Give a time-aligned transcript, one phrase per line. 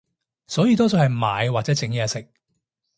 [0.47, 2.27] 所以多數係買或者整嘢食